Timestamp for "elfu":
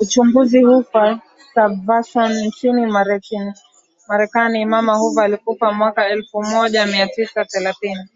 6.08-6.42